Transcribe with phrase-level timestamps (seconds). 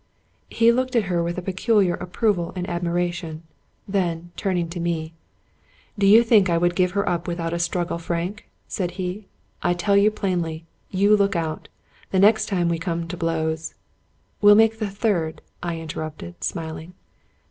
[0.49, 3.43] He looked at her with a peculiar approval and admiration;
[3.87, 5.13] then, turning to me,"
[5.99, 9.27] Do you think I would give her up without a struggle, Frank?" said he.
[9.61, 11.67] "I tell you plainly, you look out.
[12.09, 13.75] The next time we come to blows
[14.41, 16.95] ""Will make the third," I interrupted, smiling.